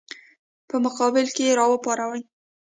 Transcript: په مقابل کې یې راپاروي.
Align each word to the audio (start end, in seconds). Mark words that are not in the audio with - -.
په 0.67 0.75
مقابل 0.85 1.25
کې 1.35 1.43
یې 1.49 1.57
راپاروي. 1.59 2.21